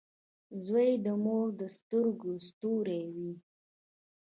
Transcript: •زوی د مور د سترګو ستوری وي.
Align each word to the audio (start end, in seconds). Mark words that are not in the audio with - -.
•زوی 0.65 0.89
د 1.05 1.07
مور 1.23 1.47
د 1.59 1.61
سترګو 1.77 2.31
ستوری 2.47 3.01
وي. 3.15 3.31